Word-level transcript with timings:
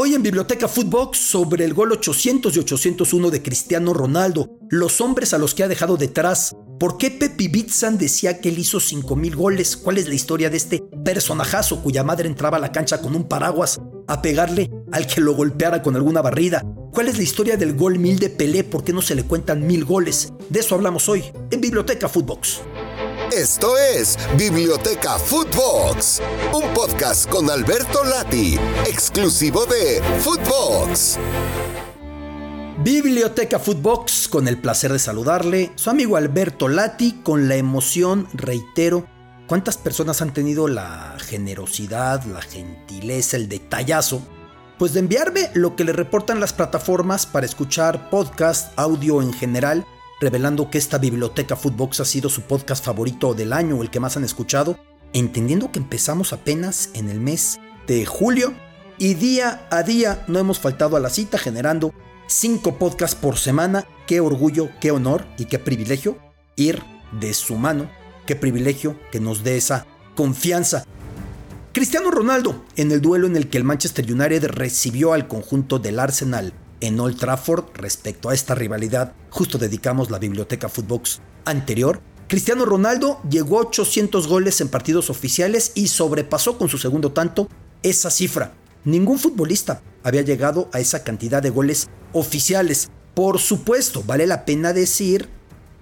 Hoy 0.00 0.14
en 0.14 0.22
Biblioteca 0.22 0.68
Footbox 0.68 1.18
sobre 1.18 1.64
el 1.64 1.74
gol 1.74 1.90
800 1.90 2.54
y 2.54 2.60
801 2.60 3.30
de 3.30 3.42
Cristiano 3.42 3.92
Ronaldo, 3.92 4.48
los 4.70 5.00
hombres 5.00 5.34
a 5.34 5.38
los 5.38 5.56
que 5.56 5.64
ha 5.64 5.68
dejado 5.68 5.96
detrás, 5.96 6.54
por 6.78 6.98
qué 6.98 7.10
Pepi 7.10 7.48
Bitzan 7.48 7.98
decía 7.98 8.40
que 8.40 8.50
él 8.50 8.60
hizo 8.60 8.78
5000 8.78 9.34
goles, 9.34 9.76
cuál 9.76 9.98
es 9.98 10.06
la 10.06 10.14
historia 10.14 10.50
de 10.50 10.56
este 10.56 10.84
personajazo 11.04 11.82
cuya 11.82 12.04
madre 12.04 12.28
entraba 12.28 12.58
a 12.58 12.60
la 12.60 12.70
cancha 12.70 13.02
con 13.02 13.16
un 13.16 13.26
paraguas 13.26 13.80
a 14.06 14.22
pegarle 14.22 14.70
al 14.92 15.08
que 15.08 15.20
lo 15.20 15.34
golpeara 15.34 15.82
con 15.82 15.96
alguna 15.96 16.22
barrida, 16.22 16.62
cuál 16.92 17.08
es 17.08 17.16
la 17.16 17.24
historia 17.24 17.56
del 17.56 17.74
gol 17.74 17.98
mil 17.98 18.20
de 18.20 18.30
Pelé, 18.30 18.62
por 18.62 18.84
qué 18.84 18.92
no 18.92 19.02
se 19.02 19.16
le 19.16 19.24
cuentan 19.24 19.66
mil 19.66 19.84
goles. 19.84 20.32
De 20.48 20.60
eso 20.60 20.76
hablamos 20.76 21.08
hoy 21.08 21.24
en 21.50 21.60
Biblioteca 21.60 22.08
Footbox. 22.08 22.60
Esto 23.32 23.76
es 23.76 24.18
Biblioteca 24.38 25.18
Footbox, 25.18 26.22
un 26.54 26.72
podcast 26.72 27.28
con 27.28 27.50
Alberto 27.50 28.02
Lati, 28.02 28.58
exclusivo 28.86 29.66
de 29.66 30.02
Footbox. 30.20 31.18
Biblioteca 32.82 33.58
Footbox, 33.58 34.28
con 34.28 34.48
el 34.48 34.58
placer 34.58 34.92
de 34.94 34.98
saludarle, 34.98 35.72
su 35.74 35.90
amigo 35.90 36.16
Alberto 36.16 36.68
Lati, 36.68 37.20
con 37.22 37.48
la 37.48 37.56
emoción, 37.56 38.28
reitero, 38.32 39.06
¿cuántas 39.46 39.76
personas 39.76 40.22
han 40.22 40.32
tenido 40.32 40.66
la 40.66 41.14
generosidad, 41.18 42.24
la 42.24 42.40
gentileza, 42.40 43.36
el 43.36 43.50
detallazo? 43.50 44.22
Pues 44.78 44.94
de 44.94 45.00
enviarme 45.00 45.50
lo 45.52 45.76
que 45.76 45.84
le 45.84 45.92
reportan 45.92 46.40
las 46.40 46.54
plataformas 46.54 47.26
para 47.26 47.44
escuchar 47.44 48.08
podcast, 48.08 48.72
audio 48.78 49.20
en 49.20 49.34
general, 49.34 49.84
revelando 50.20 50.70
que 50.70 50.78
esta 50.78 50.98
biblioteca 50.98 51.56
Footbox 51.56 52.00
ha 52.00 52.04
sido 52.04 52.28
su 52.28 52.42
podcast 52.42 52.84
favorito 52.84 53.34
del 53.34 53.52
año 53.52 53.76
o 53.76 53.82
el 53.82 53.90
que 53.90 54.00
más 54.00 54.16
han 54.16 54.24
escuchado, 54.24 54.78
entendiendo 55.12 55.70
que 55.70 55.78
empezamos 55.78 56.32
apenas 56.32 56.90
en 56.94 57.08
el 57.08 57.20
mes 57.20 57.58
de 57.86 58.04
julio 58.04 58.54
y 58.98 59.14
día 59.14 59.66
a 59.70 59.82
día 59.82 60.24
no 60.26 60.38
hemos 60.38 60.58
faltado 60.58 60.96
a 60.96 61.00
la 61.00 61.08
cita 61.08 61.38
generando 61.38 61.94
cinco 62.26 62.78
podcasts 62.78 63.16
por 63.16 63.38
semana. 63.38 63.86
Qué 64.06 64.20
orgullo, 64.20 64.70
qué 64.80 64.90
honor 64.90 65.24
y 65.38 65.44
qué 65.44 65.58
privilegio 65.58 66.18
ir 66.56 66.82
de 67.12 67.32
su 67.32 67.56
mano. 67.56 67.90
Qué 68.26 68.34
privilegio 68.34 68.98
que 69.12 69.20
nos 69.20 69.44
dé 69.44 69.56
esa 69.56 69.86
confianza. 70.14 70.84
Cristiano 71.72 72.10
Ronaldo, 72.10 72.64
en 72.76 72.90
el 72.90 73.00
duelo 73.00 73.26
en 73.26 73.36
el 73.36 73.48
que 73.48 73.58
el 73.58 73.64
Manchester 73.64 74.04
United 74.04 74.46
recibió 74.48 75.12
al 75.12 75.28
conjunto 75.28 75.78
del 75.78 76.00
Arsenal 76.00 76.52
en 76.80 76.98
Old 77.00 77.18
Trafford 77.18 77.64
respecto 77.74 78.28
a 78.28 78.34
esta 78.34 78.54
rivalidad, 78.54 79.14
justo 79.30 79.58
dedicamos 79.58 80.10
la 80.10 80.18
biblioteca 80.18 80.68
Footbox 80.68 81.20
anterior. 81.44 82.00
Cristiano 82.28 82.64
Ronaldo 82.64 83.20
llegó 83.28 83.58
a 83.58 83.62
800 83.62 84.26
goles 84.26 84.60
en 84.60 84.68
partidos 84.68 85.10
oficiales 85.10 85.72
y 85.74 85.88
sobrepasó 85.88 86.58
con 86.58 86.68
su 86.68 86.78
segundo 86.78 87.12
tanto 87.12 87.48
esa 87.82 88.10
cifra. 88.10 88.54
Ningún 88.84 89.18
futbolista 89.18 89.82
había 90.02 90.22
llegado 90.22 90.68
a 90.72 90.80
esa 90.80 91.04
cantidad 91.04 91.42
de 91.42 91.50
goles 91.50 91.88
oficiales. 92.12 92.90
Por 93.14 93.38
supuesto, 93.38 94.02
vale 94.06 94.26
la 94.26 94.44
pena 94.44 94.72
decir 94.72 95.28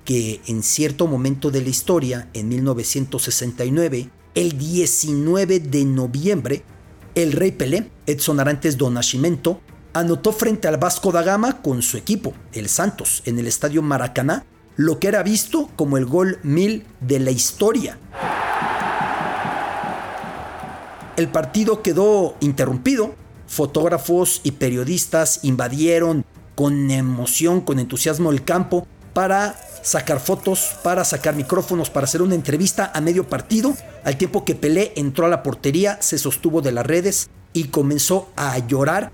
que 0.05 0.41
en 0.47 0.63
cierto 0.63 1.07
momento 1.07 1.51
de 1.51 1.63
la 1.63 1.69
historia, 1.69 2.31
en 2.33 2.49
1969, 2.49 4.09
el 4.35 4.57
19 4.57 5.61
de 5.61 5.85
noviembre, 5.85 6.65
el 7.15 7.33
rey 7.33 7.53
Pelé, 7.53 7.91
Edson 8.07 8.39
Arantes 8.39 8.77
do 8.77 8.91
Nascimento, 8.91 9.61
anotó 9.97 10.31
frente 10.33 10.69
al 10.69 10.77
Vasco 10.77 11.11
da 11.11 11.23
Gama 11.23 11.63
con 11.63 11.81
su 11.81 11.97
equipo, 11.97 12.35
el 12.53 12.69
Santos, 12.69 13.23
en 13.25 13.39
el 13.39 13.47
estadio 13.47 13.81
Maracaná, 13.81 14.45
lo 14.77 14.99
que 14.99 15.09
era 15.09 15.23
visto 15.23 15.71
como 15.75 15.97
el 15.97 16.05
gol 16.05 16.39
mil 16.43 16.85
de 17.01 17.19
la 17.19 17.31
historia. 17.31 17.99
El 21.17 21.29
partido 21.29 21.81
quedó 21.81 22.37
interrumpido, 22.41 23.15
fotógrafos 23.47 24.43
y 24.45 24.51
periodistas 24.53 25.41
invadieron 25.45 26.27
con 26.55 26.91
emoción, 26.91 27.63
con 27.63 27.79
entusiasmo 27.79 28.31
el 28.31 28.45
campo 28.45 28.87
para 29.15 29.59
sacar 29.83 30.21
fotos, 30.21 30.77
para 30.83 31.07
sacar 31.07 31.35
micrófonos, 31.35 31.89
para 31.89 32.05
hacer 32.05 32.21
una 32.21 32.35
entrevista 32.35 32.91
a 32.93 33.01
medio 33.01 33.27
partido, 33.27 33.75
al 34.05 34.19
tiempo 34.19 34.45
que 34.45 34.55
Pelé 34.55 34.93
entró 34.97 35.25
a 35.25 35.31
la 35.31 35.43
portería, 35.43 35.97
se 36.03 36.19
sostuvo 36.19 36.61
de 36.61 36.73
las 36.73 36.85
redes 36.85 37.31
y 37.57 37.65
comenzó 37.65 38.29
a 38.37 38.59
llorar 38.59 39.13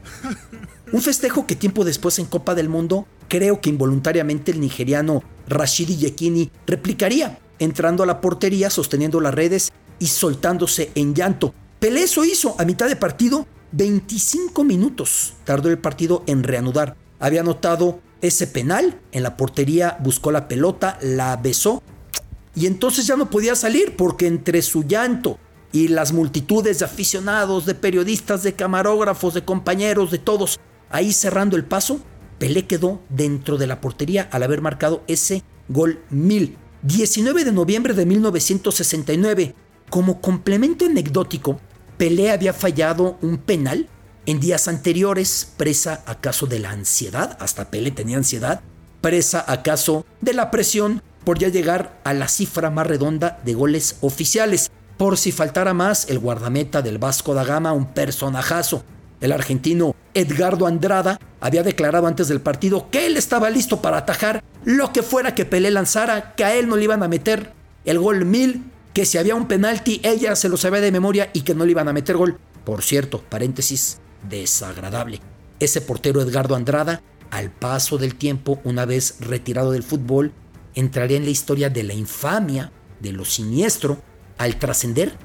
un 0.93 1.01
festejo 1.01 1.47
que 1.47 1.55
tiempo 1.55 1.85
después 1.85 2.19
en 2.19 2.27
Copa 2.27 2.57
del 2.57 2.69
Mundo 2.69 3.07
creo 3.29 3.61
que 3.61 3.71
involuntariamente 3.71 4.51
el 4.51 4.61
nigeriano 4.61 5.23
Rashidi 5.49 5.97
Yekini 5.97 6.51
replicaría, 6.67 7.39
entrando 7.61 8.03
a 8.03 8.07
la 8.07 8.21
portería, 8.21 8.69
sosteniendo 8.69 9.21
las 9.21 9.33
redes 9.33 9.73
y 10.01 10.09
soltándose 10.09 10.91
en 10.97 11.15
llanto. 11.15 11.55
Pelé 11.79 12.03
eso 12.03 12.25
hizo 12.25 12.57
a 12.59 12.65
mitad 12.65 12.89
de 12.89 12.97
partido, 12.97 13.47
25 13.71 14.65
minutos 14.65 15.35
tardó 15.45 15.71
el 15.71 15.79
partido 15.79 16.25
en 16.27 16.43
reanudar. 16.43 16.97
Había 17.21 17.43
anotado 17.43 18.01
ese 18.21 18.49
penal, 18.49 19.01
en 19.13 19.23
la 19.23 19.37
portería 19.37 19.99
buscó 20.01 20.33
la 20.33 20.49
pelota, 20.49 20.99
la 21.01 21.37
besó 21.37 21.81
y 22.57 22.67
entonces 22.67 23.07
ya 23.07 23.17
no 23.17 23.31
podía 23.31 23.55
salir 23.55 23.95
porque 23.97 24.27
entre 24.27 24.63
su 24.63 24.83
llanto 24.83 25.39
y 25.73 25.89
las 25.89 26.13
multitudes 26.13 26.79
de 26.79 26.85
aficionados, 26.85 27.67
de 27.67 27.75
periodistas, 27.75 28.43
de 28.43 28.53
camarógrafos, 28.53 29.35
de 29.35 29.45
compañeros, 29.45 30.11
de 30.11 30.19
todos, 30.19 30.61
Ahí 30.93 31.15
cerrando 31.15 31.57
el 31.57 31.65
paso, 31.65 32.01
Pelé 32.39 32.67
quedó 32.67 33.01
dentro 33.09 33.57
de 33.57 33.67
la 33.67 33.81
portería 33.81 34.29
al 34.31 34.43
haber 34.43 34.61
marcado 34.61 35.03
ese 35.07 35.43
gol 35.69 36.01
1000. 36.11 36.59
19 36.83 37.45
de 37.47 37.53
noviembre 37.53 37.95
de 37.95 38.05
1969. 38.05 39.55
Como 39.89 40.21
complemento 40.21 40.85
anecdótico, 40.85 41.61
Pelé 41.97 42.31
había 42.31 42.53
fallado 42.53 43.17
un 43.23 43.39
penal 43.39 43.89
en 44.27 44.39
días 44.39 44.69
anteriores, 44.69 45.51
presa 45.57 46.03
acaso 46.07 46.47
de 46.47 46.59
la 46.59 46.71
ansiedad, 46.71 47.39
hasta 47.41 47.71
Pelé 47.71 47.91
tenía 47.91 48.19
ansiedad, 48.19 48.61
presa 49.01 49.45
acaso 49.49 50.05
de 50.21 50.35
la 50.35 50.51
presión 50.51 51.03
por 51.25 51.39
ya 51.39 51.49
llegar 51.49 52.01
a 52.05 52.13
la 52.13 52.29
cifra 52.29 52.69
más 52.69 52.87
redonda 52.87 53.41
de 53.45 53.55
goles 53.55 53.97
oficiales. 54.03 54.71
Por 54.97 55.19
si 55.19 55.33
faltara 55.33 55.75
más, 55.75 56.09
el 56.09 56.19
guardameta 56.19 56.83
del 56.83 56.99
Vasco 56.99 57.35
da 57.35 57.45
Gama, 57.45 57.73
un 57.73 57.87
personajazo, 57.87 58.85
el 59.21 59.33
argentino 59.33 59.95
Edgardo 60.15 60.67
Andrada 60.67 61.19
había 61.41 61.63
declarado 61.63 62.07
antes 62.07 62.29
del 62.29 62.41
partido 62.41 62.91
que 62.91 63.07
él 63.07 63.17
estaba 63.17 63.51
listo 63.51 63.81
para 63.81 63.99
atajar 63.99 64.43
lo 64.65 64.93
que 64.93 65.03
fuera 65.03 65.35
que 65.35 65.45
Pelé 65.45 65.71
lanzara, 65.71 66.35
que 66.35 66.45
a 66.45 66.55
él 66.55 66.69
no 66.69 66.77
le 66.77 66.85
iban 66.85 67.03
a 67.03 67.09
meter 67.09 67.53
el 67.85 67.99
gol 67.99 68.25
mil, 68.25 68.65
que 68.93 69.07
si 69.07 69.19
había 69.19 69.35
un 69.35 69.49
penalti 69.49 70.01
ella 70.03 70.37
se 70.37 70.49
lo 70.49 70.57
sabía 70.57 70.81
de 70.81 70.93
memoria 70.93 71.31
y 71.33 71.43
que 71.43 71.55
no 71.55 71.65
le 71.65 71.71
iban 71.71 71.89
a 71.89 71.93
meter 71.93 72.17
gol. 72.17 72.39
Por 72.65 72.83
cierto, 72.83 73.23
paréntesis, 73.23 73.99
desagradable. 74.29 75.21
Ese 75.59 75.81
portero 75.81 76.21
Edgardo 76.21 76.55
Andrada, 76.55 77.01
al 77.31 77.51
paso 77.51 77.99
del 77.99 78.17
tiempo, 78.17 78.61
una 78.65 78.85
vez 78.85 79.17
retirado 79.21 79.73
del 79.73 79.83
fútbol, 79.83 80.33
entraría 80.75 81.17
en 81.17 81.25
la 81.25 81.31
historia 81.31 81.71
de 81.71 81.83
la 81.83 81.95
infamia, 81.95 82.73
de 83.01 83.13
lo 83.13 83.25
siniestro, 83.25 84.03
al 84.39 84.59
trascender 84.59 85.17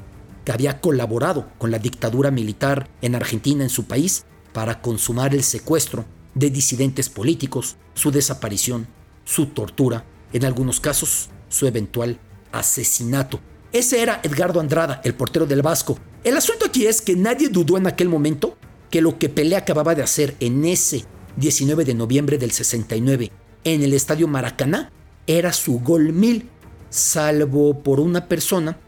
que 0.45 0.51
había 0.51 0.79
colaborado 0.79 1.49
con 1.57 1.71
la 1.71 1.79
dictadura 1.79 2.31
militar 2.31 2.89
en 3.01 3.15
Argentina, 3.15 3.63
en 3.63 3.69
su 3.69 3.85
país, 3.85 4.25
para 4.53 4.81
consumar 4.81 5.33
el 5.33 5.43
secuestro 5.43 6.05
de 6.35 6.49
disidentes 6.49 7.09
políticos, 7.09 7.75
su 7.93 8.11
desaparición, 8.11 8.87
su 9.25 9.47
tortura, 9.47 10.05
en 10.33 10.45
algunos 10.45 10.79
casos 10.79 11.29
su 11.49 11.67
eventual 11.67 12.19
asesinato. 12.51 13.39
Ese 13.71 14.01
era 14.01 14.21
Edgardo 14.23 14.59
Andrada, 14.59 15.01
el 15.03 15.13
portero 15.13 15.45
del 15.45 15.61
Vasco. 15.61 15.97
El 16.23 16.37
asunto 16.37 16.65
aquí 16.65 16.85
es 16.85 17.01
que 17.01 17.15
nadie 17.15 17.49
dudó 17.49 17.77
en 17.77 17.87
aquel 17.87 18.09
momento 18.09 18.57
que 18.89 19.01
lo 19.01 19.19
que 19.19 19.29
Pelé 19.29 19.55
acababa 19.55 19.95
de 19.95 20.03
hacer 20.03 20.35
en 20.39 20.65
ese 20.65 21.05
19 21.35 21.85
de 21.85 21.93
noviembre 21.93 22.37
del 22.37 22.51
69 22.51 23.31
en 23.63 23.83
el 23.83 23.93
estadio 23.93 24.27
Maracaná 24.27 24.91
era 25.27 25.51
su 25.51 25.79
gol 25.79 26.13
mil, 26.13 26.49
salvo 26.89 27.83
por 27.83 27.99
una 27.99 28.27
persona 28.27 28.79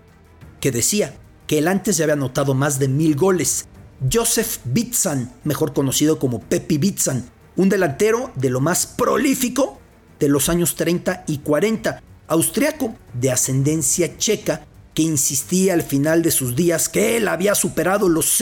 que 0.59 0.71
decía 0.71 1.15
que 1.47 1.57
él 1.57 1.67
antes 1.67 1.97
ya 1.97 2.05
había 2.05 2.13
anotado 2.13 2.53
más 2.53 2.79
de 2.79 2.87
mil 2.87 3.15
goles. 3.15 3.65
Joseph 4.11 4.59
Bitzan, 4.65 5.33
mejor 5.43 5.73
conocido 5.73 6.19
como 6.19 6.39
Pepi 6.39 6.77
Bitzan, 6.77 7.29
un 7.55 7.69
delantero 7.69 8.31
de 8.35 8.49
lo 8.49 8.61
más 8.61 8.85
prolífico 8.87 9.79
de 10.19 10.29
los 10.29 10.49
años 10.49 10.75
30 10.75 11.23
y 11.27 11.39
40, 11.39 12.01
austriaco 12.27 12.95
de 13.13 13.31
ascendencia 13.31 14.17
checa, 14.17 14.65
que 14.93 15.01
insistía 15.01 15.73
al 15.73 15.83
final 15.83 16.21
de 16.23 16.31
sus 16.31 16.55
días 16.55 16.89
que 16.89 17.17
él 17.17 17.27
había 17.27 17.55
superado 17.55 18.09
los 18.09 18.41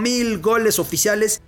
mil 0.00 0.38
goles 0.38 0.78
oficiales. 0.78 1.40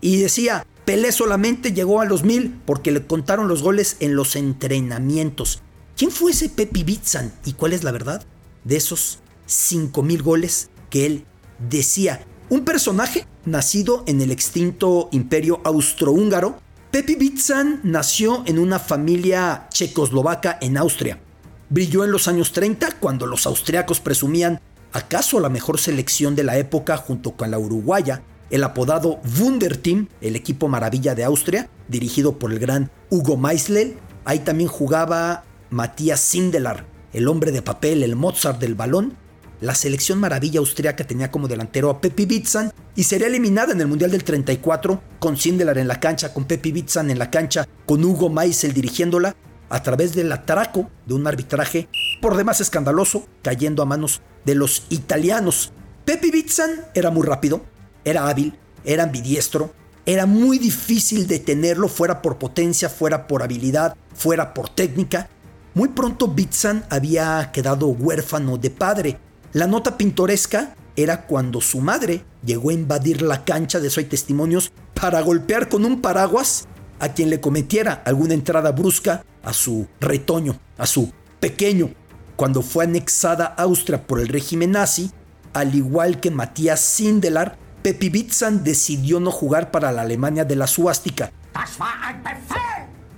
Y 0.00 0.18
decía, 0.18 0.66
Pelé 0.84 1.12
solamente 1.12 1.72
llegó 1.72 2.00
a 2.00 2.04
los 2.04 2.22
mil 2.22 2.60
porque 2.64 2.92
le 2.92 3.06
contaron 3.06 3.48
los 3.48 3.62
goles 3.62 3.96
en 4.00 4.14
los 4.14 4.36
entrenamientos. 4.36 5.62
¿Quién 5.98 6.10
fue 6.10 6.30
ese 6.30 6.48
Pepi 6.48 6.84
Bitzan 6.84 7.32
y 7.44 7.52
cuál 7.52 7.74
es 7.74 7.84
la 7.84 7.90
verdad? 7.90 8.24
de 8.64 8.76
esos 8.76 9.18
5.000 9.48 10.22
goles 10.22 10.70
que 10.90 11.06
él 11.06 11.24
decía. 11.70 12.24
Un 12.50 12.64
personaje 12.64 13.26
nacido 13.44 14.04
en 14.06 14.20
el 14.20 14.30
extinto 14.30 15.08
imperio 15.10 15.60
austrohúngaro, 15.64 16.60
Pepi 16.90 17.16
Bitzan 17.16 17.80
nació 17.82 18.42
en 18.46 18.58
una 18.58 18.78
familia 18.78 19.68
checoslovaca 19.70 20.58
en 20.60 20.76
Austria. 20.76 21.18
Brilló 21.70 22.04
en 22.04 22.12
los 22.12 22.28
años 22.28 22.52
30 22.52 22.92
cuando 23.00 23.26
los 23.26 23.46
austriacos 23.46 24.00
presumían 24.00 24.60
acaso 24.92 25.40
la 25.40 25.48
mejor 25.48 25.78
selección 25.78 26.34
de 26.34 26.44
la 26.44 26.58
época 26.58 26.96
junto 26.96 27.32
con 27.32 27.50
la 27.50 27.58
uruguaya 27.58 28.22
el 28.50 28.64
apodado 28.64 29.20
Wunderteam, 29.38 30.08
el 30.22 30.34
equipo 30.34 30.68
maravilla 30.68 31.14
de 31.14 31.24
Austria, 31.24 31.68
dirigido 31.88 32.38
por 32.38 32.50
el 32.50 32.58
gran 32.58 32.90
Hugo 33.10 33.36
Meisler. 33.36 33.98
Ahí 34.24 34.38
también 34.38 34.70
jugaba 34.70 35.44
Matías 35.70 36.20
Sindelar, 36.20 36.86
el 37.12 37.28
hombre 37.28 37.52
de 37.52 37.62
papel, 37.62 38.02
el 38.02 38.16
Mozart 38.16 38.58
del 38.58 38.74
balón. 38.74 39.16
La 39.60 39.74
selección 39.74 40.18
maravilla 40.20 40.60
austriaca 40.60 41.04
tenía 41.04 41.30
como 41.30 41.48
delantero 41.48 41.90
a 41.90 42.00
Pepi 42.00 42.26
Bitzan 42.26 42.72
y 42.94 43.04
sería 43.04 43.26
eliminada 43.26 43.72
en 43.72 43.80
el 43.80 43.88
Mundial 43.88 44.10
del 44.10 44.24
34 44.24 45.02
con 45.18 45.36
Sindelar 45.36 45.78
en 45.78 45.88
la 45.88 46.00
cancha, 46.00 46.32
con 46.32 46.44
Pepi 46.44 46.72
Bitzan 46.72 47.10
en 47.10 47.18
la 47.18 47.30
cancha, 47.30 47.66
con 47.84 48.04
Hugo 48.04 48.30
Meisel 48.30 48.72
dirigiéndola 48.72 49.34
a 49.68 49.82
través 49.82 50.14
del 50.14 50.32
atraco 50.32 50.90
de 51.06 51.14
un 51.14 51.26
arbitraje 51.26 51.88
por 52.22 52.36
demás 52.36 52.60
escandaloso, 52.60 53.26
cayendo 53.42 53.82
a 53.82 53.86
manos 53.86 54.22
de 54.44 54.54
los 54.54 54.86
italianos. 54.90 55.72
Pepi 56.04 56.30
Bitzan 56.30 56.86
era 56.94 57.10
muy 57.10 57.26
rápido, 57.26 57.62
era 58.04 58.28
hábil, 58.28 58.56
era 58.84 59.02
ambidiestro, 59.02 59.74
era 60.06 60.24
muy 60.24 60.58
difícil 60.58 61.26
detenerlo, 61.26 61.88
fuera 61.88 62.22
por 62.22 62.38
potencia, 62.38 62.88
fuera 62.88 63.26
por 63.26 63.42
habilidad, 63.42 63.94
fuera 64.14 64.54
por 64.54 64.70
técnica. 64.70 65.28
Muy 65.74 65.88
pronto 65.88 66.28
Bitzan 66.28 66.84
había 66.90 67.50
quedado 67.52 67.88
huérfano 67.88 68.58
de 68.58 68.70
padre. 68.70 69.18
La 69.52 69.66
nota 69.66 69.96
pintoresca 69.96 70.74
era 70.96 71.26
cuando 71.26 71.60
su 71.60 71.80
madre 71.80 72.24
llegó 72.44 72.70
a 72.70 72.74
invadir 72.74 73.22
la 73.22 73.44
cancha, 73.44 73.78
de 73.78 73.88
eso 73.88 74.00
hay 74.00 74.06
testimonios, 74.06 74.72
para 74.94 75.20
golpear 75.20 75.68
con 75.68 75.84
un 75.84 76.00
paraguas 76.00 76.66
a 76.98 77.10
quien 77.10 77.30
le 77.30 77.40
cometiera 77.40 78.02
alguna 78.04 78.34
entrada 78.34 78.72
brusca 78.72 79.24
a 79.42 79.52
su 79.52 79.86
retoño, 80.00 80.58
a 80.76 80.86
su 80.86 81.12
pequeño. 81.40 81.90
Cuando 82.36 82.62
fue 82.62 82.84
anexada 82.84 83.46
Austria 83.46 84.06
por 84.06 84.20
el 84.20 84.28
régimen 84.28 84.72
nazi, 84.72 85.12
al 85.52 85.74
igual 85.74 86.20
que 86.20 86.30
Matías 86.30 86.80
Sindelar, 86.80 87.56
Pepi 87.82 88.08
Bitzan 88.08 88.64
decidió 88.64 89.20
no 89.20 89.30
jugar 89.30 89.70
para 89.70 89.92
la 89.92 90.02
Alemania 90.02 90.44
de 90.44 90.56
la 90.56 90.66
suástica. 90.66 91.30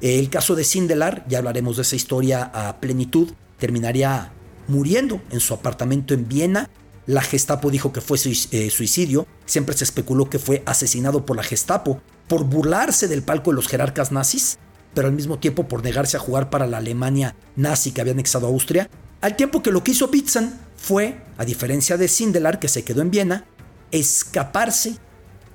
El 0.00 0.30
caso 0.30 0.54
de 0.54 0.64
Sindelar, 0.64 1.24
ya 1.28 1.38
hablaremos 1.38 1.76
de 1.76 1.82
esa 1.82 1.96
historia 1.96 2.50
a 2.54 2.80
plenitud, 2.80 3.32
terminaría 3.58 4.32
muriendo 4.66 5.20
en 5.30 5.40
su 5.40 5.52
apartamento 5.52 6.14
en 6.14 6.26
Viena. 6.26 6.70
La 7.06 7.20
Gestapo 7.20 7.70
dijo 7.70 7.92
que 7.92 8.00
fue 8.00 8.16
eh, 8.16 8.70
suicidio, 8.70 9.26
siempre 9.44 9.76
se 9.76 9.84
especuló 9.84 10.30
que 10.30 10.38
fue 10.38 10.62
asesinado 10.64 11.26
por 11.26 11.36
la 11.36 11.42
Gestapo 11.42 12.00
por 12.28 12.44
burlarse 12.44 13.08
del 13.08 13.22
palco 13.22 13.50
de 13.50 13.56
los 13.56 13.68
jerarcas 13.68 14.12
nazis, 14.12 14.58
pero 14.94 15.08
al 15.08 15.14
mismo 15.14 15.38
tiempo 15.38 15.68
por 15.68 15.82
negarse 15.82 16.16
a 16.16 16.20
jugar 16.20 16.48
para 16.48 16.66
la 16.66 16.78
Alemania 16.78 17.34
nazi 17.56 17.92
que 17.92 18.00
había 18.00 18.12
anexado 18.12 18.46
a 18.46 18.50
Austria, 18.50 18.88
al 19.20 19.36
tiempo 19.36 19.62
que 19.62 19.72
lo 19.72 19.84
que 19.84 19.90
hizo 19.90 20.08
Bitzan 20.08 20.58
fue, 20.76 21.20
a 21.36 21.44
diferencia 21.44 21.96
de 21.96 22.08
Sindelar 22.08 22.58
que 22.58 22.68
se 22.68 22.84
quedó 22.84 23.02
en 23.02 23.10
Viena, 23.10 23.44
escaparse 23.90 24.96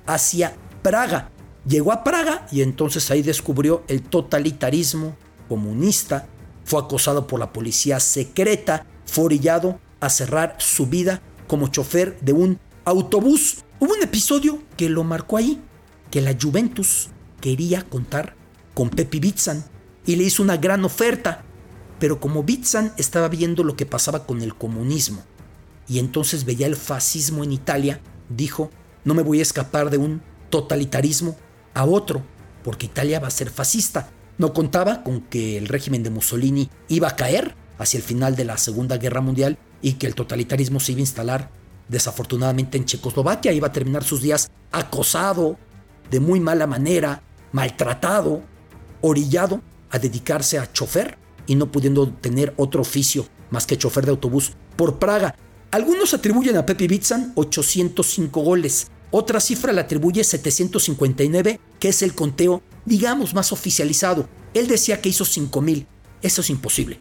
hacia 0.06 0.54
Praga. 0.82 1.30
Llegó 1.68 1.92
a 1.92 2.04
Praga 2.04 2.46
y 2.52 2.62
entonces 2.62 3.10
ahí 3.10 3.22
descubrió 3.22 3.82
el 3.88 4.02
totalitarismo 4.02 5.16
comunista, 5.48 6.28
fue 6.64 6.80
acosado 6.80 7.26
por 7.26 7.40
la 7.40 7.52
policía 7.52 7.98
secreta, 7.98 8.86
fue 9.04 9.24
orillado 9.24 9.80
a 10.00 10.08
cerrar 10.08 10.56
su 10.58 10.86
vida 10.86 11.22
como 11.48 11.68
chofer 11.68 12.18
de 12.20 12.32
un 12.32 12.58
autobús. 12.84 13.64
Hubo 13.80 13.94
un 13.94 14.02
episodio 14.02 14.62
que 14.76 14.88
lo 14.88 15.02
marcó 15.02 15.38
ahí, 15.38 15.60
que 16.10 16.20
la 16.20 16.36
Juventus 16.40 17.08
quería 17.40 17.82
contar 17.82 18.34
con 18.74 18.90
Pepi 18.90 19.18
Bitzan 19.18 19.64
y 20.04 20.16
le 20.16 20.24
hizo 20.24 20.42
una 20.42 20.56
gran 20.56 20.84
oferta, 20.84 21.44
pero 21.98 22.20
como 22.20 22.44
Bitzan 22.44 22.92
estaba 22.96 23.28
viendo 23.28 23.64
lo 23.64 23.76
que 23.76 23.86
pasaba 23.86 24.24
con 24.24 24.40
el 24.42 24.54
comunismo 24.54 25.22
y 25.88 25.98
entonces 25.98 26.44
veía 26.44 26.66
el 26.66 26.76
fascismo 26.76 27.44
en 27.44 27.52
Italia, 27.52 28.00
dijo, 28.28 28.70
no 29.04 29.14
me 29.14 29.22
voy 29.22 29.38
a 29.38 29.42
escapar 29.42 29.90
de 29.90 29.98
un 29.98 30.22
totalitarismo 30.50 31.36
a 31.76 31.84
otro, 31.84 32.24
porque 32.64 32.86
Italia 32.86 33.20
va 33.20 33.28
a 33.28 33.30
ser 33.30 33.50
fascista. 33.50 34.08
No 34.38 34.52
contaba 34.52 35.04
con 35.04 35.20
que 35.20 35.58
el 35.58 35.68
régimen 35.68 36.02
de 36.02 36.10
Mussolini 36.10 36.70
iba 36.88 37.08
a 37.08 37.16
caer 37.16 37.54
hacia 37.78 37.98
el 37.98 38.02
final 38.02 38.34
de 38.34 38.46
la 38.46 38.56
Segunda 38.56 38.96
Guerra 38.96 39.20
Mundial 39.20 39.58
y 39.82 39.92
que 39.92 40.06
el 40.06 40.14
totalitarismo 40.14 40.80
se 40.80 40.92
iba 40.92 40.98
a 40.98 41.02
instalar 41.02 41.50
desafortunadamente 41.88 42.78
en 42.78 42.86
Checoslovaquia, 42.86 43.52
iba 43.52 43.68
a 43.68 43.72
terminar 43.72 44.04
sus 44.04 44.22
días 44.22 44.50
acosado, 44.72 45.58
de 46.10 46.18
muy 46.18 46.40
mala 46.40 46.66
manera, 46.66 47.22
maltratado, 47.52 48.42
orillado 49.02 49.60
a 49.90 49.98
dedicarse 49.98 50.58
a 50.58 50.72
chofer 50.72 51.18
y 51.46 51.54
no 51.54 51.70
pudiendo 51.70 52.08
tener 52.08 52.54
otro 52.56 52.80
oficio 52.80 53.26
más 53.50 53.66
que 53.66 53.76
chofer 53.76 54.06
de 54.06 54.12
autobús 54.12 54.54
por 54.76 54.98
Praga. 54.98 55.36
Algunos 55.70 56.14
atribuyen 56.14 56.56
a 56.56 56.64
Pepe 56.64 56.88
Bitzan 56.88 57.32
805 57.34 58.40
goles, 58.40 58.88
otra 59.10 59.40
cifra 59.40 59.72
le 59.72 59.80
atribuye 59.80 60.24
759, 60.24 61.60
que 61.78 61.88
es 61.88 62.02
el 62.02 62.14
conteo, 62.14 62.62
digamos, 62.84 63.34
más 63.34 63.52
oficializado. 63.52 64.28
Él 64.54 64.68
decía 64.68 65.00
que 65.00 65.08
hizo 65.08 65.24
5000. 65.24 65.86
Eso 66.22 66.40
es 66.40 66.50
imposible. 66.50 67.00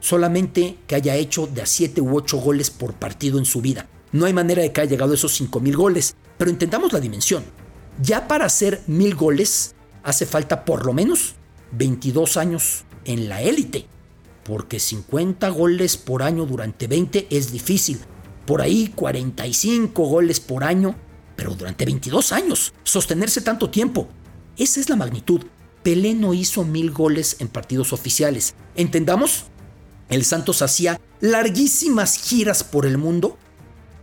Solamente 0.00 0.78
que 0.86 0.94
haya 0.94 1.16
hecho 1.16 1.46
de 1.46 1.62
a 1.62 1.66
7 1.66 2.00
u 2.00 2.16
8 2.16 2.36
goles 2.38 2.70
por 2.70 2.94
partido 2.94 3.38
en 3.38 3.44
su 3.44 3.60
vida. 3.60 3.88
No 4.12 4.26
hay 4.26 4.32
manera 4.32 4.62
de 4.62 4.72
que 4.72 4.80
haya 4.80 4.90
llegado 4.90 5.12
a 5.12 5.16
esos 5.16 5.34
5000 5.34 5.76
goles, 5.76 6.14
pero 6.38 6.50
intentamos 6.50 6.92
la 6.92 7.00
dimensión. 7.00 7.44
Ya 8.00 8.28
para 8.28 8.44
hacer 8.44 8.82
1000 8.86 9.14
goles 9.14 9.74
hace 10.04 10.26
falta 10.26 10.64
por 10.64 10.86
lo 10.86 10.92
menos 10.92 11.34
22 11.72 12.36
años 12.36 12.84
en 13.04 13.28
la 13.28 13.42
élite 13.42 13.86
porque 14.46 14.78
50 14.78 15.48
goles 15.48 15.96
por 15.96 16.22
año 16.22 16.46
durante 16.46 16.86
20 16.86 17.26
es 17.30 17.50
difícil. 17.50 17.98
Por 18.46 18.62
ahí 18.62 18.92
45 18.94 20.06
goles 20.06 20.38
por 20.38 20.62
año, 20.62 20.94
pero 21.36 21.54
durante 21.54 21.84
22 21.84 22.32
años, 22.32 22.72
sostenerse 22.82 23.40
tanto 23.40 23.70
tiempo. 23.70 24.08
Esa 24.56 24.80
es 24.80 24.88
la 24.88 24.96
magnitud. 24.96 25.42
Pelé 25.82 26.14
no 26.14 26.34
hizo 26.34 26.64
mil 26.64 26.90
goles 26.90 27.36
en 27.38 27.48
partidos 27.48 27.92
oficiales. 27.92 28.54
¿Entendamos? 28.74 29.44
El 30.08 30.24
Santos 30.24 30.62
hacía 30.62 31.00
larguísimas 31.20 32.16
giras 32.16 32.64
por 32.64 32.86
el 32.86 32.98
mundo, 32.98 33.36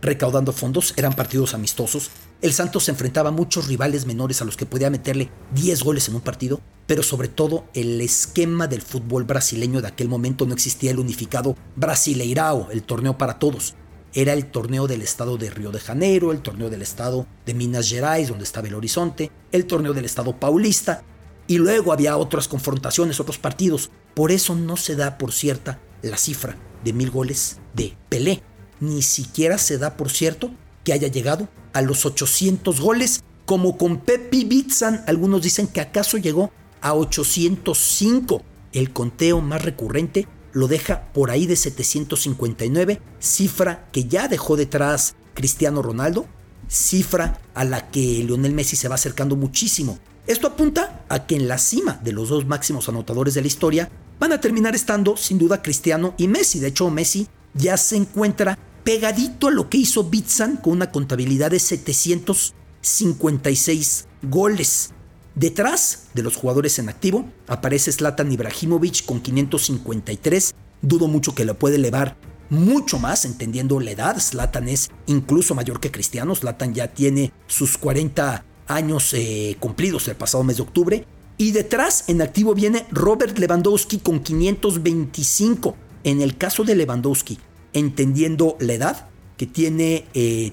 recaudando 0.00 0.52
fondos, 0.52 0.94
eran 0.96 1.14
partidos 1.14 1.54
amistosos, 1.54 2.10
el 2.42 2.52
Santos 2.52 2.84
se 2.84 2.90
enfrentaba 2.90 3.30
a 3.30 3.32
muchos 3.32 3.68
rivales 3.68 4.04
menores 4.04 4.42
a 4.42 4.44
los 4.44 4.58
que 4.58 4.66
podía 4.66 4.90
meterle 4.90 5.30
10 5.54 5.82
goles 5.82 6.08
en 6.08 6.16
un 6.16 6.20
partido, 6.20 6.60
pero 6.86 7.02
sobre 7.02 7.28
todo 7.28 7.64
el 7.72 8.00
esquema 8.02 8.66
del 8.66 8.82
fútbol 8.82 9.24
brasileño 9.24 9.80
de 9.80 9.88
aquel 9.88 10.10
momento 10.10 10.44
no 10.44 10.52
existía 10.52 10.90
el 10.90 10.98
unificado 10.98 11.56
Brasileirao, 11.76 12.68
el 12.70 12.82
torneo 12.82 13.16
para 13.16 13.38
todos. 13.38 13.74
Era 14.16 14.32
el 14.32 14.46
torneo 14.46 14.86
del 14.86 15.02
estado 15.02 15.36
de 15.36 15.50
Río 15.50 15.72
de 15.72 15.80
Janeiro, 15.80 16.30
el 16.30 16.40
torneo 16.40 16.70
del 16.70 16.82
estado 16.82 17.26
de 17.44 17.52
Minas 17.52 17.88
Gerais, 17.88 18.28
donde 18.28 18.44
estaba 18.44 18.68
el 18.68 18.76
horizonte, 18.76 19.32
el 19.50 19.66
torneo 19.66 19.92
del 19.92 20.04
estado 20.04 20.38
paulista, 20.38 21.02
y 21.48 21.58
luego 21.58 21.92
había 21.92 22.16
otras 22.16 22.46
confrontaciones, 22.46 23.18
otros 23.18 23.38
partidos. 23.38 23.90
Por 24.14 24.30
eso 24.30 24.54
no 24.54 24.76
se 24.76 24.94
da 24.94 25.18
por 25.18 25.32
cierta 25.32 25.80
la 26.02 26.16
cifra 26.16 26.56
de 26.84 26.92
mil 26.92 27.10
goles 27.10 27.58
de 27.74 27.96
Pelé. 28.08 28.40
Ni 28.78 29.02
siquiera 29.02 29.58
se 29.58 29.78
da 29.78 29.96
por 29.96 30.10
cierto 30.10 30.52
que 30.84 30.92
haya 30.92 31.08
llegado 31.08 31.48
a 31.72 31.82
los 31.82 32.06
800 32.06 32.80
goles, 32.80 33.20
como 33.46 33.76
con 33.76 33.98
Pepi 33.98 34.44
Bitzan, 34.44 35.02
algunos 35.08 35.42
dicen 35.42 35.66
que 35.66 35.80
acaso 35.80 36.18
llegó 36.18 36.52
a 36.80 36.94
805. 36.94 38.42
El 38.72 38.92
conteo 38.92 39.40
más 39.40 39.62
recurrente 39.62 40.28
lo 40.54 40.68
deja 40.68 41.12
por 41.12 41.30
ahí 41.30 41.46
de 41.46 41.56
759, 41.56 43.02
cifra 43.18 43.86
que 43.92 44.04
ya 44.04 44.28
dejó 44.28 44.56
detrás 44.56 45.16
Cristiano 45.34 45.82
Ronaldo, 45.82 46.24
cifra 46.68 47.42
a 47.54 47.64
la 47.64 47.90
que 47.90 48.24
Lionel 48.24 48.54
Messi 48.54 48.76
se 48.76 48.88
va 48.88 48.94
acercando 48.94 49.36
muchísimo. 49.36 49.98
Esto 50.26 50.46
apunta 50.46 51.04
a 51.10 51.26
que 51.26 51.36
en 51.36 51.48
la 51.48 51.58
cima 51.58 52.00
de 52.02 52.12
los 52.12 52.30
dos 52.30 52.46
máximos 52.46 52.88
anotadores 52.88 53.34
de 53.34 53.42
la 53.42 53.48
historia 53.48 53.90
van 54.18 54.32
a 54.32 54.40
terminar 54.40 54.74
estando 54.74 55.18
sin 55.18 55.36
duda 55.38 55.60
Cristiano 55.60 56.14
y 56.16 56.28
Messi. 56.28 56.60
De 56.60 56.68
hecho, 56.68 56.88
Messi 56.88 57.28
ya 57.52 57.76
se 57.76 57.96
encuentra 57.96 58.58
pegadito 58.84 59.48
a 59.48 59.50
lo 59.50 59.68
que 59.68 59.76
hizo 59.76 60.04
Bitzan 60.04 60.56
con 60.56 60.72
una 60.74 60.90
contabilidad 60.90 61.50
de 61.50 61.58
756 61.58 64.06
goles. 64.22 64.93
Detrás 65.34 66.06
de 66.14 66.22
los 66.22 66.36
jugadores 66.36 66.78
en 66.78 66.88
activo 66.88 67.28
aparece 67.48 67.90
Zlatan 67.90 68.30
Ibrahimovic 68.30 69.04
con 69.04 69.20
553. 69.20 70.54
Dudo 70.80 71.08
mucho 71.08 71.34
que 71.34 71.44
lo 71.44 71.58
puede 71.58 71.76
elevar 71.76 72.16
mucho 72.50 72.98
más, 72.98 73.24
entendiendo 73.24 73.80
la 73.80 73.90
edad. 73.90 74.20
Zlatan 74.20 74.68
es 74.68 74.90
incluso 75.06 75.56
mayor 75.56 75.80
que 75.80 75.90
Cristiano. 75.90 76.36
Zlatan 76.36 76.72
ya 76.72 76.88
tiene 76.88 77.32
sus 77.48 77.76
40 77.78 78.44
años 78.68 79.12
eh, 79.12 79.56
cumplidos 79.58 80.06
el 80.06 80.14
pasado 80.14 80.44
mes 80.44 80.58
de 80.58 80.62
octubre. 80.62 81.04
Y 81.36 81.50
detrás 81.50 82.04
en 82.08 82.22
activo 82.22 82.54
viene 82.54 82.86
Robert 82.92 83.36
Lewandowski 83.36 83.98
con 83.98 84.20
525. 84.20 85.76
En 86.04 86.20
el 86.20 86.36
caso 86.36 86.62
de 86.62 86.76
Lewandowski, 86.76 87.40
entendiendo 87.72 88.56
la 88.60 88.74
edad, 88.74 89.08
que 89.36 89.46
tiene 89.46 90.06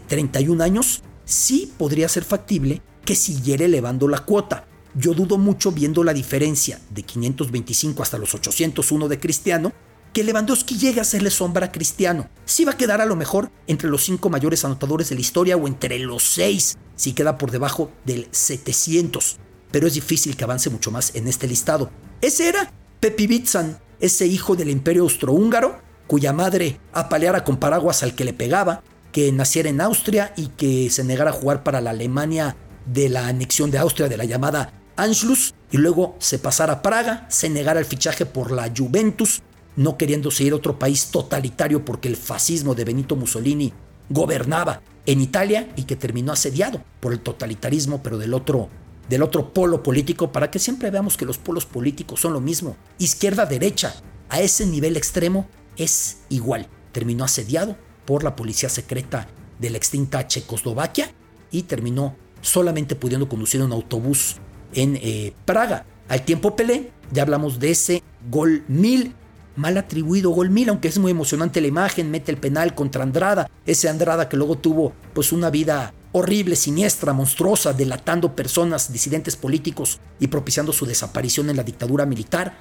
31 0.08 0.64
eh, 0.64 0.66
años, 0.66 1.04
sí 1.24 1.72
podría 1.78 2.10
ser 2.10 2.24
factible 2.24 2.82
que 3.06 3.16
siguiera 3.16 3.66
elevando 3.66 4.08
la 4.08 4.20
cuota. 4.26 4.66
Yo 4.94 5.14
dudo 5.14 5.38
mucho 5.38 5.72
viendo 5.72 6.04
la 6.04 6.14
diferencia 6.14 6.80
de 6.90 7.04
525 7.04 8.04
hasta 8.04 8.18
los 8.18 8.34
801 8.36 9.08
de 9.08 9.20
Cristiano, 9.20 9.72
que 10.12 10.24
Lewandowski 10.24 10.78
llegue 10.78 11.00
a 11.00 11.04
hacerle 11.04 11.32
sombra 11.32 11.68
a 11.68 11.72
Cristiano. 11.72 12.30
Sí 12.44 12.66
va 12.66 12.74
a 12.74 12.78
quedar 12.78 13.00
a 13.00 13.06
lo 13.06 13.16
mejor 13.16 13.50
entre 13.68 13.90
los 13.90 14.04
cinco 14.04 14.30
mayores 14.30 14.66
anotadores 14.66 15.10
de 15.10 15.16
la 15.16 15.22
historia 15.22 15.56
o 15.56 15.68
entre 15.68 15.98
los 16.00 16.24
seis, 16.24 16.78
si 16.96 17.14
queda 17.14 17.38
por 17.38 17.52
debajo 17.52 17.90
del 18.06 18.28
700, 18.32 19.38
pero 19.72 19.88
es 19.88 19.94
difícil 19.94 20.36
que 20.36 20.44
avance 20.44 20.70
mucho 20.70 20.92
más 20.92 21.16
en 21.16 21.30
este 21.30 21.48
listado. 21.48 21.90
Ese 22.20 22.50
era 22.50 22.74
Pepi 23.00 23.28
Bitsan, 23.28 23.80
ese 24.02 24.28
hijo 24.28 24.58
del 24.58 24.70
imperio 24.70 25.04
austrohúngaro, 25.04 25.80
cuya 26.08 26.34
madre 26.34 26.82
apaleara 26.92 27.46
con 27.46 27.58
paraguas 27.58 28.04
al 28.04 28.14
que 28.14 28.26
le 28.26 28.34
pegaba, 28.34 28.84
que 29.14 29.32
naciera 29.32 29.70
en 29.70 29.80
Austria 29.80 30.34
y 30.36 30.48
que 30.48 30.90
se 30.90 31.06
negara 31.06 31.30
a 31.30 31.34
jugar 31.34 31.64
para 31.64 31.80
la 31.80 31.92
Alemania 31.92 32.58
de 32.86 33.08
la 33.08 33.28
anexión 33.28 33.72
de 33.72 33.78
Austria 33.78 34.10
de 34.10 34.18
la 34.18 34.26
llamada 34.26 34.81
Anschluss 35.02 35.56
y 35.72 35.78
luego 35.78 36.16
se 36.20 36.38
pasara 36.38 36.74
a 36.74 36.82
Praga, 36.84 37.26
se 37.28 37.50
negara 37.50 37.80
el 37.80 37.88
fichaje 37.88 38.28
por 38.28 38.52
la 38.52 38.72
Juventus, 38.76 39.42
no 39.76 39.98
queriéndose 39.98 40.44
ir 40.44 40.54
a 40.54 40.58
otro 40.58 40.78
país 40.78 41.08
totalitario 41.08 41.84
porque 41.84 42.08
el 42.08 42.16
fascismo 42.16 42.76
de 42.76 42.86
Benito 42.86 43.16
Mussolini 43.16 43.74
gobernaba 44.10 44.82
en 45.08 45.22
Italia 45.22 45.70
y 45.76 45.86
que 45.86 45.96
terminó 45.96 46.32
asediado 46.32 46.84
por 47.00 47.14
el 47.14 47.20
totalitarismo, 47.20 48.04
pero 48.04 48.20
del 48.20 48.36
otro, 48.36 48.70
del 49.10 49.24
otro 49.24 49.52
polo 49.54 49.82
político, 49.82 50.32
para 50.32 50.52
que 50.52 50.60
siempre 50.60 50.92
veamos 50.92 51.18
que 51.18 51.26
los 51.26 51.40
polos 51.40 51.66
políticos 51.66 52.20
son 52.20 52.34
lo 52.34 52.42
mismo. 52.42 52.78
Izquierda-derecha, 53.00 53.96
a 54.30 54.40
ese 54.40 54.68
nivel 54.68 54.98
extremo, 54.98 55.50
es 55.78 56.20
igual. 56.30 56.68
Terminó 56.92 57.24
asediado 57.24 57.76
por 58.06 58.24
la 58.24 58.36
policía 58.36 58.70
secreta 58.70 59.28
de 59.58 59.72
la 59.72 59.78
extinta 59.78 60.28
Checoslovaquia 60.28 61.12
y 61.50 61.64
terminó 61.64 62.16
solamente 62.42 62.96
pudiendo 62.96 63.28
conducir 63.28 63.64
un 63.64 63.72
autobús 63.72 64.36
en 64.74 64.98
eh, 65.02 65.34
Praga. 65.46 65.86
Al 66.08 66.24
tiempo 66.24 66.56
Pelé, 66.56 66.92
ya 67.12 67.24
hablamos 67.24 67.60
de 67.60 67.72
ese 67.72 68.04
gol 68.30 68.64
mil, 68.68 69.16
mal 69.56 69.78
atribuido 69.78 70.32
gol 70.32 70.50
mil, 70.50 70.70
aunque 70.70 70.88
es 70.88 70.98
muy 70.98 71.12
emocionante 71.12 71.62
la 71.62 71.68
imagen, 71.68 72.12
mete 72.12 72.32
el 72.32 72.38
penal 72.38 72.76
contra 72.76 73.04
Andrada, 73.04 73.50
ese 73.66 73.90
Andrada 73.90 74.30
que 74.30 74.38
luego 74.38 74.58
tuvo 74.58 74.94
pues 75.14 75.32
una 75.32 75.50
vida 75.50 75.94
horrible, 76.12 76.56
siniestra, 76.56 77.14
monstruosa, 77.14 77.74
delatando 77.74 78.36
personas, 78.36 78.92
disidentes 78.92 79.36
políticos 79.36 80.00
y 80.20 80.28
propiciando 80.28 80.74
su 80.74 80.86
desaparición 80.86 81.50
en 81.50 81.58
la 81.58 81.64
dictadura 81.64 82.06
militar. 82.06 82.58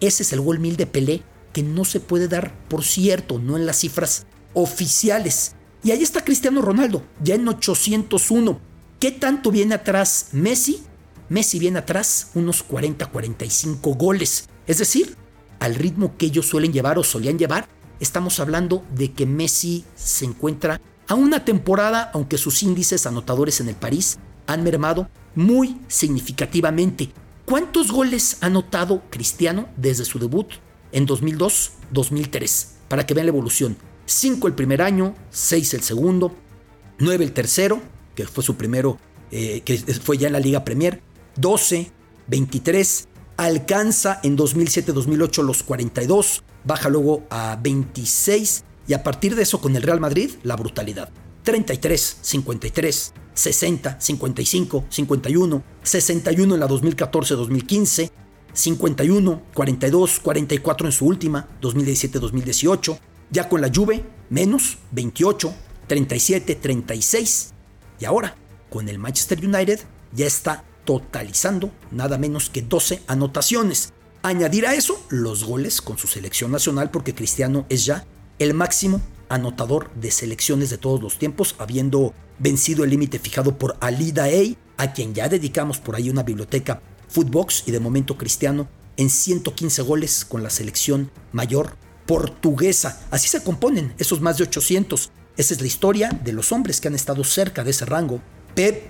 Ese 0.00 0.22
es 0.22 0.32
el 0.32 0.40
gol 0.40 0.58
mil 0.58 0.76
de 0.76 0.86
Pelé, 0.86 1.22
que 1.52 1.62
no 1.62 1.84
se 1.84 2.00
puede 2.00 2.28
dar 2.28 2.54
por 2.68 2.84
cierto, 2.84 3.38
no 3.38 3.56
en 3.56 3.66
las 3.66 3.78
cifras 3.78 4.26
oficiales. 4.54 5.54
Y 5.82 5.92
ahí 5.92 6.02
está 6.02 6.24
Cristiano 6.24 6.60
Ronaldo, 6.60 7.02
ya 7.22 7.34
en 7.34 7.48
801. 7.48 8.60
¿Qué 8.98 9.10
tanto 9.12 9.50
viene 9.50 9.74
atrás 9.74 10.28
Messi? 10.32 10.84
Messi 11.30 11.60
viene 11.60 11.78
atrás 11.78 12.32
unos 12.34 12.66
40-45 12.68 13.96
goles. 13.96 14.48
Es 14.66 14.78
decir, 14.78 15.16
al 15.60 15.76
ritmo 15.76 16.16
que 16.18 16.26
ellos 16.26 16.46
suelen 16.46 16.72
llevar 16.72 16.98
o 16.98 17.04
solían 17.04 17.38
llevar, 17.38 17.68
estamos 18.00 18.40
hablando 18.40 18.84
de 18.94 19.12
que 19.12 19.26
Messi 19.26 19.84
se 19.94 20.24
encuentra 20.24 20.80
a 21.06 21.14
una 21.14 21.44
temporada, 21.44 22.10
aunque 22.14 22.36
sus 22.36 22.64
índices 22.64 23.06
anotadores 23.06 23.60
en 23.60 23.68
el 23.68 23.76
París 23.76 24.18
han 24.48 24.64
mermado 24.64 25.08
muy 25.36 25.80
significativamente. 25.86 27.12
¿Cuántos 27.44 27.92
goles 27.92 28.38
ha 28.40 28.46
anotado 28.46 29.04
Cristiano 29.08 29.68
desde 29.76 30.04
su 30.04 30.18
debut 30.18 30.48
en 30.90 31.06
2002-2003? 31.06 32.66
Para 32.88 33.06
que 33.06 33.14
vean 33.14 33.26
la 33.26 33.32
evolución. 33.32 33.76
5 34.06 34.48
el 34.48 34.54
primer 34.54 34.82
año, 34.82 35.14
6 35.30 35.74
el 35.74 35.82
segundo, 35.82 36.34
9 36.98 37.24
el 37.24 37.32
tercero, 37.32 37.80
que 38.16 38.26
fue 38.26 38.42
su 38.42 38.56
primero, 38.56 38.98
eh, 39.30 39.60
que 39.64 39.78
fue 39.78 40.18
ya 40.18 40.26
en 40.26 40.32
la 40.32 40.40
Liga 40.40 40.64
Premier, 40.64 41.00
12, 41.40 41.90
23, 42.28 43.08
alcanza 43.36 44.20
en 44.22 44.36
2007-2008 44.36 45.42
los 45.42 45.62
42, 45.62 46.42
baja 46.64 46.88
luego 46.88 47.24
a 47.30 47.58
26 47.60 48.64
y 48.86 48.92
a 48.92 49.02
partir 49.02 49.34
de 49.34 49.42
eso 49.42 49.60
con 49.60 49.74
el 49.76 49.82
Real 49.82 50.00
Madrid 50.00 50.32
la 50.42 50.56
brutalidad. 50.56 51.10
33, 51.42 52.18
53, 52.20 53.14
60, 53.32 54.00
55, 54.00 54.84
51, 54.90 55.62
61 55.82 56.54
en 56.54 56.60
la 56.60 56.68
2014-2015, 56.68 58.10
51, 58.52 59.42
42, 59.54 60.20
44 60.20 60.86
en 60.86 60.92
su 60.92 61.06
última, 61.06 61.48
2017-2018, 61.62 62.98
ya 63.30 63.48
con 63.48 63.60
la 63.62 63.70
Juve, 63.74 64.04
menos 64.28 64.78
28, 64.92 65.54
37, 65.86 66.54
36. 66.56 67.54
Y 67.98 68.04
ahora, 68.04 68.36
con 68.68 68.88
el 68.88 68.98
Manchester 68.98 69.44
United, 69.44 69.80
ya 70.12 70.26
está 70.26 70.64
totalizando 70.90 71.70
nada 71.92 72.18
menos 72.18 72.50
que 72.50 72.62
12 72.62 73.02
anotaciones. 73.06 73.92
Añadir 74.24 74.66
a 74.66 74.74
eso 74.74 75.00
los 75.08 75.44
goles 75.44 75.80
con 75.80 75.98
su 75.98 76.08
selección 76.08 76.50
nacional 76.50 76.90
porque 76.90 77.14
Cristiano 77.14 77.64
es 77.68 77.84
ya 77.84 78.04
el 78.40 78.54
máximo 78.54 79.00
anotador 79.28 79.94
de 79.94 80.10
selecciones 80.10 80.68
de 80.68 80.78
todos 80.78 81.00
los 81.00 81.16
tiempos, 81.16 81.54
habiendo 81.58 82.12
vencido 82.40 82.82
el 82.82 82.90
límite 82.90 83.20
fijado 83.20 83.56
por 83.56 83.76
Ali 83.80 84.10
Daei, 84.10 84.58
a 84.78 84.92
quien 84.92 85.14
ya 85.14 85.28
dedicamos 85.28 85.78
por 85.78 85.94
ahí 85.94 86.10
una 86.10 86.24
biblioteca 86.24 86.82
Footbox 87.08 87.62
y 87.66 87.70
de 87.70 87.78
momento 87.78 88.18
Cristiano 88.18 88.68
en 88.96 89.10
115 89.10 89.82
goles 89.82 90.24
con 90.24 90.42
la 90.42 90.50
selección 90.50 91.12
mayor 91.30 91.76
portuguesa. 92.06 93.06
Así 93.12 93.28
se 93.28 93.44
componen 93.44 93.94
esos 93.96 94.20
más 94.20 94.38
de 94.38 94.42
800. 94.42 95.12
Esa 95.36 95.54
es 95.54 95.60
la 95.60 95.68
historia 95.68 96.08
de 96.24 96.32
los 96.32 96.50
hombres 96.50 96.80
que 96.80 96.88
han 96.88 96.96
estado 96.96 97.22
cerca 97.22 97.62
de 97.62 97.70
ese 97.70 97.84
rango. 97.84 98.20
Pep 98.56 98.88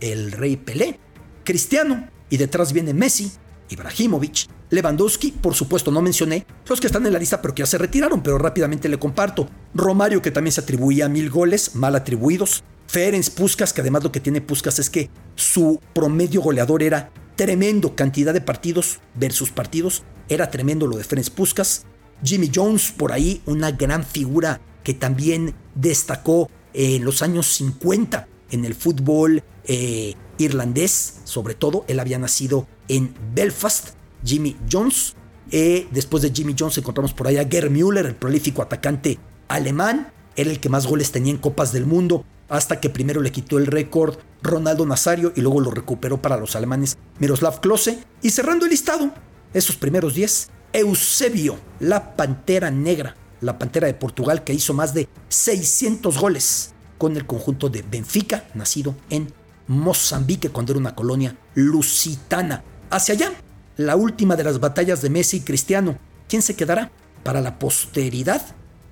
el 0.00 0.32
rey 0.32 0.56
Pelé, 0.56 0.98
Cristiano, 1.44 2.08
y 2.28 2.36
detrás 2.36 2.72
viene 2.72 2.94
Messi, 2.94 3.32
Ibrahimovic, 3.68 4.48
Lewandowski, 4.70 5.32
por 5.32 5.54
supuesto 5.54 5.90
no 5.90 6.00
mencioné 6.00 6.46
los 6.68 6.80
que 6.80 6.86
están 6.86 7.04
en 7.06 7.12
la 7.12 7.18
lista 7.18 7.42
pero 7.42 7.54
que 7.54 7.62
ya 7.62 7.66
se 7.66 7.78
retiraron, 7.78 8.22
pero 8.22 8.38
rápidamente 8.38 8.88
le 8.88 8.98
comparto. 8.98 9.48
Romario 9.74 10.22
que 10.22 10.30
también 10.30 10.52
se 10.52 10.60
atribuía 10.60 11.08
mil 11.08 11.28
goles, 11.30 11.74
mal 11.74 11.96
atribuidos. 11.96 12.62
Ferenc 12.86 13.30
Puskas, 13.30 13.72
que 13.72 13.80
además 13.80 14.02
lo 14.02 14.12
que 14.12 14.20
tiene 14.20 14.40
Puskas 14.40 14.78
es 14.78 14.90
que 14.90 15.10
su 15.34 15.80
promedio 15.92 16.40
goleador 16.40 16.82
era 16.82 17.10
tremendo, 17.36 17.94
cantidad 17.94 18.32
de 18.32 18.40
partidos 18.40 19.00
versus 19.14 19.50
partidos, 19.50 20.02
era 20.28 20.50
tremendo 20.50 20.86
lo 20.86 20.96
de 20.96 21.04
Ferenc 21.04 21.30
Puskas. 21.30 21.84
Jimmy 22.22 22.50
Jones, 22.54 22.92
por 22.96 23.12
ahí, 23.12 23.42
una 23.46 23.72
gran 23.72 24.04
figura 24.04 24.60
que 24.84 24.94
también 24.94 25.54
destacó 25.74 26.50
en 26.74 27.04
los 27.04 27.22
años 27.22 27.46
50 27.54 28.28
en 28.50 28.64
el 28.64 28.74
fútbol 28.74 29.42
eh, 29.64 30.14
irlandés, 30.38 31.20
sobre 31.24 31.54
todo. 31.54 31.84
Él 31.88 32.00
había 32.00 32.18
nacido 32.18 32.66
en 32.88 33.14
Belfast, 33.34 33.90
Jimmy 34.24 34.56
Jones. 34.70 35.14
Eh, 35.50 35.88
después 35.90 36.22
de 36.22 36.30
Jimmy 36.30 36.54
Jones 36.58 36.78
encontramos 36.78 37.12
por 37.12 37.26
ahí 37.26 37.36
a 37.36 37.48
Gerd 37.48 37.70
Müller, 37.70 38.06
el 38.06 38.14
prolífico 38.14 38.62
atacante 38.62 39.18
alemán. 39.48 40.12
Era 40.36 40.50
el 40.50 40.60
que 40.60 40.68
más 40.68 40.86
goles 40.86 41.12
tenía 41.12 41.32
en 41.32 41.38
Copas 41.38 41.72
del 41.72 41.86
Mundo, 41.86 42.24
hasta 42.48 42.80
que 42.80 42.88
primero 42.88 43.20
le 43.20 43.32
quitó 43.32 43.58
el 43.58 43.66
récord 43.66 44.18
Ronaldo 44.42 44.86
Nazario 44.86 45.32
y 45.36 45.40
luego 45.40 45.60
lo 45.60 45.70
recuperó 45.70 46.22
para 46.22 46.36
los 46.36 46.56
alemanes 46.56 46.98
Miroslav 47.18 47.60
Klose. 47.60 47.98
Y 48.22 48.30
cerrando 48.30 48.64
el 48.64 48.70
listado, 48.70 49.12
esos 49.52 49.76
primeros 49.76 50.14
10, 50.14 50.50
Eusebio, 50.72 51.58
la 51.80 52.16
Pantera 52.16 52.70
Negra, 52.70 53.16
la 53.40 53.58
Pantera 53.58 53.88
de 53.88 53.94
Portugal 53.94 54.44
que 54.44 54.54
hizo 54.54 54.72
más 54.72 54.94
de 54.94 55.08
600 55.28 56.18
goles 56.18 56.74
con 57.00 57.16
el 57.16 57.26
conjunto 57.26 57.70
de 57.70 57.80
Benfica, 57.80 58.44
nacido 58.52 58.94
en 59.08 59.32
Mozambique 59.66 60.50
cuando 60.50 60.72
era 60.72 60.80
una 60.80 60.94
colonia 60.94 61.34
lusitana. 61.54 62.62
Hacia 62.90 63.14
allá, 63.14 63.32
la 63.78 63.96
última 63.96 64.36
de 64.36 64.44
las 64.44 64.60
batallas 64.60 65.00
de 65.00 65.08
Messi 65.08 65.38
y 65.38 65.40
Cristiano. 65.40 65.98
¿Quién 66.28 66.42
se 66.42 66.56
quedará? 66.56 66.92
Para 67.22 67.40
la 67.40 67.58
posteridad, 67.58 68.42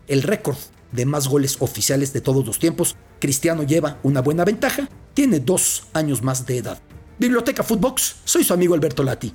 el 0.06 0.22
récord 0.22 0.56
de 0.90 1.04
más 1.04 1.28
goles 1.28 1.58
oficiales 1.60 2.14
de 2.14 2.22
todos 2.22 2.46
los 2.46 2.58
tiempos. 2.58 2.96
Cristiano 3.20 3.62
lleva 3.62 3.98
una 4.02 4.22
buena 4.22 4.46
ventaja, 4.46 4.88
tiene 5.12 5.38
dos 5.38 5.88
años 5.92 6.22
más 6.22 6.46
de 6.46 6.56
edad. 6.56 6.78
Biblioteca 7.18 7.62
Footbox, 7.62 8.16
soy 8.24 8.42
su 8.42 8.54
amigo 8.54 8.74
Alberto 8.74 9.02
Lati. 9.02 9.34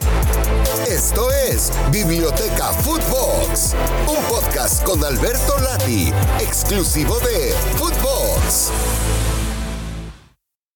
Esto 0.93 1.31
es 1.31 1.71
Biblioteca 1.89 2.71
Footbox, 2.71 3.73
un 4.07 4.23
podcast 4.25 4.83
con 4.83 5.03
Alberto 5.03 5.57
Lati, 5.57 6.13
exclusivo 6.39 7.19
de 7.21 7.51
Footbox. 7.77 8.71